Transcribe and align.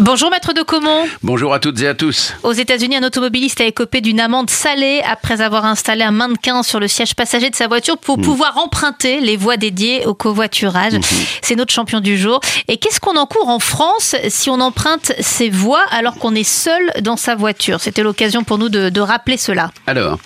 Bonjour 0.00 0.30
maître 0.30 0.52
de 0.52 0.62
Comont. 0.62 1.08
Bonjour 1.24 1.52
à 1.52 1.58
toutes 1.58 1.80
et 1.80 1.88
à 1.88 1.92
tous. 1.92 2.32
Aux 2.44 2.52
États-Unis, 2.52 2.94
un 2.94 3.02
automobiliste 3.02 3.60
a 3.60 3.64
écopé 3.64 4.00
d'une 4.00 4.20
amende 4.20 4.48
salée 4.48 5.02
après 5.04 5.40
avoir 5.40 5.64
installé 5.64 6.04
un 6.04 6.12
mannequin 6.12 6.62
sur 6.62 6.78
le 6.78 6.86
siège 6.86 7.16
passager 7.16 7.50
de 7.50 7.56
sa 7.56 7.66
voiture 7.66 7.98
pour 7.98 8.16
pouvoir 8.20 8.58
emprunter 8.58 9.18
les 9.18 9.36
voies 9.36 9.56
dédiées 9.56 10.06
au 10.06 10.14
covoiturage. 10.14 10.92
C'est 11.42 11.56
notre 11.56 11.72
champion 11.72 11.98
du 11.98 12.16
jour. 12.16 12.40
Et 12.68 12.76
qu'est-ce 12.76 13.00
qu'on 13.00 13.16
encourt 13.16 13.48
en 13.48 13.58
France 13.58 14.14
si 14.28 14.50
on 14.50 14.60
emprunte 14.60 15.12
ces 15.18 15.50
voies 15.50 15.84
alors 15.90 16.14
qu'on 16.14 16.36
est 16.36 16.48
seul 16.48 16.92
dans 17.00 17.16
sa 17.16 17.34
voiture? 17.34 17.80
C'était 17.80 18.04
l'occasion 18.04 18.44
pour 18.44 18.58
nous 18.58 18.68
de, 18.68 18.90
de 18.90 19.00
rappeler 19.00 19.36
cela. 19.36 19.72
Alors, 19.88 20.20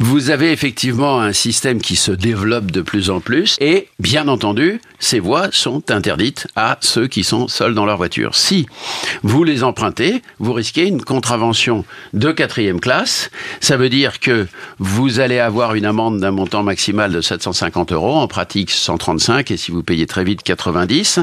vous 0.00 0.30
avez 0.30 0.52
effectivement 0.52 1.20
un 1.20 1.34
système 1.34 1.82
qui 1.82 1.96
se 1.96 2.12
développe 2.12 2.70
de 2.70 2.80
plus 2.80 3.10
en 3.10 3.20
plus 3.20 3.56
et, 3.60 3.88
bien 3.98 4.26
entendu, 4.26 4.80
ces 5.00 5.18
voies 5.18 5.48
sont 5.52 5.90
interdites 5.90 6.46
à 6.56 6.78
ceux 6.80 7.08
qui 7.08 7.24
sont 7.24 7.46
seuls 7.46 7.74
dans 7.74 7.84
leur 7.84 7.98
voiture. 7.98 8.36
Si 8.36 8.66
vous 9.22 9.44
les 9.44 9.64
empruntez, 9.64 10.22
vous 10.38 10.52
risquez 10.52 10.86
une 10.86 11.02
contravention 11.02 11.84
de 12.12 12.32
quatrième 12.32 12.80
classe. 12.80 13.30
Ça 13.60 13.76
veut 13.76 13.88
dire 13.88 14.20
que 14.20 14.46
vous 14.78 15.20
allez 15.20 15.38
avoir 15.38 15.74
une 15.74 15.86
amende 15.86 16.20
d'un 16.20 16.30
montant 16.30 16.62
maximal 16.62 17.12
de 17.12 17.20
750 17.20 17.92
euros, 17.92 18.16
en 18.16 18.28
pratique 18.28 18.70
135, 18.70 19.50
et 19.50 19.56
si 19.56 19.70
vous 19.70 19.82
payez 19.82 20.06
très 20.06 20.24
vite 20.24 20.42
90. 20.42 21.20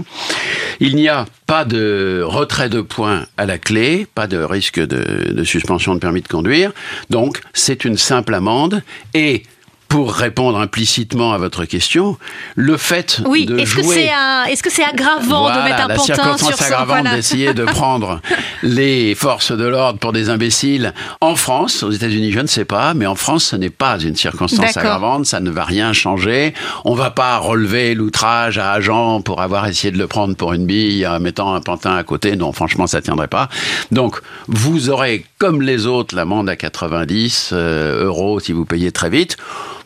Il 0.80 0.96
n'y 0.96 1.10
a 1.10 1.26
pas 1.46 1.66
de 1.66 2.22
retrait 2.24 2.70
de 2.70 2.82
points 2.82 3.26
à 3.38 3.46
la 3.46 3.58
clé, 3.58 4.08
pas 4.14 4.28
de 4.28 4.38
risque 4.38 4.80
de, 4.80 5.32
de 5.34 5.44
suspension 5.44 5.94
de 5.96 6.00
permis 6.00 6.22
de 6.22 6.28
conduire. 6.28 6.72
Donc, 7.10 7.42
c'est 7.54 7.86
une 7.86 7.98
simple 7.98 8.34
amende 8.34 8.84
et 9.14 9.44
pour 9.90 10.14
répondre 10.14 10.60
implicitement 10.60 11.34
à 11.34 11.40
votre 11.40 11.66
question, 11.66 12.18
le 12.56 12.78
fait 12.78 13.22
Oui, 13.26 13.48
de 13.48 13.58
est-ce 13.58 13.76
que 13.76 13.82
jouer... 13.82 13.96
c'est 13.96 14.12
un- 14.12 14.44
est-ce 14.46 14.62
que 14.62 14.70
c'est 14.72 14.84
aggravant 14.84 15.42
Voilà, 15.42 15.58
de 15.58 15.64
mettre 15.64 15.84
un 15.84 15.88
la 15.88 15.96
pantin 15.96 16.38
sur 16.38 16.56
son 16.56 16.64
aggravante 16.64 16.88
voilà. 17.02 17.16
d'essayer 17.16 17.54
de 17.56 17.66
prendre 17.66 18.22
les 18.62 19.16
forces 19.16 19.52
de 19.52 19.66
l'ordre 19.66 19.98
pour 19.98 20.14
des 20.14 20.30
imbéciles. 20.30 20.94
En 21.22 21.36
France, 21.36 21.82
aux 21.82 21.90
États-Unis, 21.92 22.32
je 22.32 22.40
ne 22.40 22.48
sais 22.48 22.66
pas, 22.66 22.94
mais 22.94 23.08
en 23.08 23.16
France, 23.16 23.46
ce 23.46 23.56
n'est 23.56 23.72
pas 23.72 23.98
une 24.00 24.16
circonstance 24.16 24.78
aggravante, 24.78 25.26
ça 25.26 25.40
ne 25.40 25.50
va 25.50 25.64
rien 25.64 25.92
changer. 25.92 26.54
On 26.86 26.94
va 26.94 27.10
pas 27.10 27.38
relever 27.40 27.96
l'outrage 27.96 28.60
à 28.60 28.72
agent 28.72 29.22
pour 29.22 29.42
avoir 29.42 29.66
essayé 29.68 29.92
de 29.92 29.98
le 29.98 30.06
prendre 30.06 30.36
pour 30.36 30.54
une 30.54 30.68
bille 30.68 31.06
en 31.08 31.20
mettant 31.20 31.56
un 31.56 31.62
pantin 31.62 31.96
à 31.96 32.04
côté. 32.04 32.36
Non, 32.36 32.52
franchement, 32.52 32.86
ça 32.86 33.02
tiendrait 33.02 33.28
pas. 33.28 33.50
Donc, 33.92 34.20
vous 34.48 34.92
aurez, 34.92 35.26
comme 35.40 35.64
les 35.64 35.88
autres, 35.88 36.16
l'amende 36.16 36.48
à 36.48 36.56
90 36.56 37.50
euh, 37.54 38.06
euros 38.06 38.40
si 38.40 38.52
vous 38.54 38.66
payez 38.66 38.92
très 38.92 39.10
vite. 39.10 39.36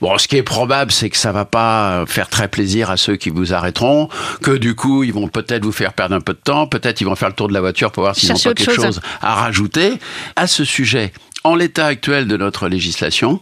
Bon, 0.02 0.18
ce 0.18 0.28
qui 0.28 0.38
est 0.38 0.44
probable, 0.44 0.92
c'est 0.92 1.10
que 1.10 1.18
ça 1.18 1.32
va 1.32 1.46
pas 1.46 2.06
faire 2.08 2.30
très 2.30 2.48
plaisir 2.48 2.90
à 2.90 2.98
ceux 2.98 3.16
qui 3.16 3.30
vous 3.30 3.54
arrêteront, 3.54 4.10
que 4.42 4.52
du 4.52 4.76
coup, 4.76 5.04
ils 5.04 5.14
vont 5.14 5.28
peut-être 5.28 5.64
vous 5.64 5.72
faire 5.72 5.94
perdre 5.94 6.16
un 6.16 6.22
peu 6.22 6.34
de 6.34 6.40
temps, 6.40 6.68
peut-être 6.68 7.02
ils 7.02 7.06
vont 7.06 7.16
faire 7.16 7.30
le 7.30 7.36
tour 7.36 7.48
de 7.48 7.54
la 7.54 7.62
voiture 7.62 7.92
pour 7.92 8.04
voir 8.04 8.16
s'ils 8.16 8.28
Chercher 8.28 8.50
pas 8.50 8.56
quelque 8.56 8.76
chose. 8.76 8.86
chose 8.86 9.02
à 9.22 9.36
rajouter. 9.36 9.94
À 10.36 10.48
ce 10.48 10.64
sujet, 10.66 11.14
en 11.44 11.56
l'état 11.56 11.86
actuel 11.86 12.28
de 12.28 12.38
notre 12.38 12.68
législation, 12.68 13.42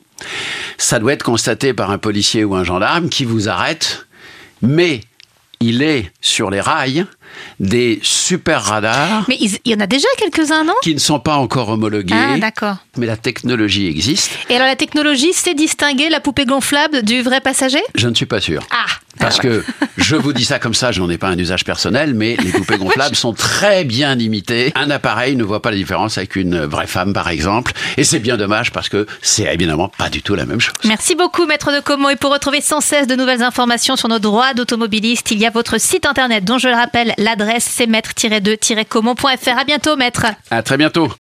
ça 0.78 1.00
doit 1.00 1.14
être 1.14 1.24
constaté 1.24 1.74
par 1.74 1.92
un 1.92 1.98
policier 1.98 2.44
ou 2.44 2.56
un 2.56 2.64
gendarme 2.64 3.10
qui 3.10 3.26
vous 3.26 3.50
arrête, 3.50 4.08
mais 4.62 5.02
il 5.60 5.82
est 5.82 6.12
sur 6.22 6.50
les 6.50 6.62
rails 6.62 7.06
des 7.60 8.00
super 8.04 8.64
radars 8.64 9.26
Mais 9.28 9.38
il 9.40 9.58
y 9.66 9.76
en 9.76 9.80
a 9.80 9.88
déjà 9.88 10.08
quelques-uns, 10.18 10.64
non? 10.64 10.74
qui 10.84 10.94
ne 10.94 11.00
sont 11.00 11.20
pas 11.20 11.36
encore 11.36 11.70
homologués, 11.70 12.14
Ah, 12.16 12.38
d'accord. 12.38 12.78
mais 12.98 13.06
la 13.06 13.18
technologie 13.18 13.88
existe. 13.88 14.32
Et 14.50 14.56
alors 14.56 14.68
la 14.68 14.76
technologie 14.76 15.34
sait 15.34 15.54
distinguer 15.54 16.10
la 16.10 16.20
poupée 16.20 16.46
gonflable 16.46 17.04
du 17.04 17.22
vrai 17.22 17.42
passager? 17.42 17.82
Je 17.96 18.08
ne 18.08 18.16
suis 18.16 18.26
pas 18.26 18.42
sûr. 18.42 18.62
Ah 18.72 18.86
Parce 19.20 19.40
que 19.40 19.64
je 19.98 20.16
vous 20.16 20.34
dis 20.34 20.46
ça 20.46 20.58
comme 20.60 20.74
ça, 20.74 20.92
je 20.92 21.02
n'en 21.02 21.10
ai 21.10 21.18
pas 21.18 21.28
un 21.28 21.38
usage 21.38 21.64
personnel, 21.66 22.14
mais 22.14 22.36
les 22.44 22.52
poupées 22.52 22.78
gonflables 22.80 23.16
sont 23.16 23.34
très 23.34 23.84
bien 23.84 24.18
imitées. 24.18 24.72
Un 24.76 24.90
appareil 24.90 25.36
ne 25.36 25.44
voit 25.44 25.62
pas 25.62 25.70
la 25.72 25.78
différence 25.78 26.18
avec 26.18 26.36
une 26.36 26.60
vraie 26.66 26.88
femme, 26.88 27.14
par 27.14 27.30
exemple. 27.30 27.74
Et 27.98 28.04
c'est 28.04 28.20
bien 28.20 28.38
dommage 28.38 28.72
parce 28.72 28.90
que 28.90 29.06
c'est 29.22 29.44
évidemment 29.54 29.90
pas 29.90 30.10
du 30.10 30.22
tout 30.22 30.36
la 30.36 30.46
même 30.46 30.60
chose. 30.60 30.74
Merci 30.86 31.16
beaucoup, 31.16 31.46
Maître 31.46 31.72
de 31.74 31.80
Comont. 31.82 32.10
Et 32.10 32.16
pour 32.16 32.32
retrouver 32.32 32.62
sans 32.62 32.82
cesse 32.82 33.06
de 33.08 33.16
nouvelles 33.16 33.44
informations 33.44 33.96
sur 33.96 34.08
nos 34.08 34.20
droits 34.20 34.54
d'automobiliste, 34.54 35.30
il 35.32 35.40
y 35.40 35.46
a 35.46 35.50
votre 35.50 35.80
site 35.80 36.06
internet 36.06 36.44
dont 36.46 36.58
je 36.58 36.68
le 36.70 36.74
rappelle, 36.76 37.14
l'adresse 37.22 37.66
c'est 37.70 37.88
maître-2-comont.fr. 37.88 39.58
À 39.58 39.64
bientôt, 39.64 39.96
Maître. 39.96 40.26
À 40.50 40.64
très 40.64 40.78
bientôt. 40.78 41.12